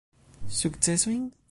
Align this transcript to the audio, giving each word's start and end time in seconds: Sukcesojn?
Sukcesojn? 0.61 1.29